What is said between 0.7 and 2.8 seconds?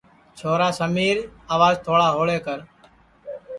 سمیر آواج تھوڑا ہوݪے کر